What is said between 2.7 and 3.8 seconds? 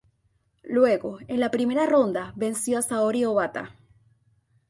a Saori Obata.